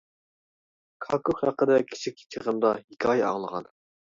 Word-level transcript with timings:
كاككۇك 1.05 1.37
ھەققىدە 1.49 1.77
كىچىك 1.91 2.25
چېغىمدا 2.33 2.73
ھېكايە 2.81 3.31
ئاڭلىغان. 3.31 3.71